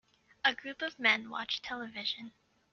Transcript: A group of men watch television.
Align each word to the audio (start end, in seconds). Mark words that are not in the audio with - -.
A 0.43 0.55
group 0.55 0.81
of 0.81 0.97
men 0.97 1.29
watch 1.29 1.61
television. 1.61 2.33